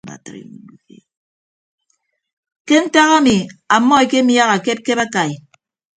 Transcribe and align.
Ke 2.67 2.75
ntak 2.83 3.09
ami 3.17 3.35
ammọ 3.75 3.95
ekemiaha 4.03 4.53
akepkep 4.57 4.99
akai. 5.05 5.31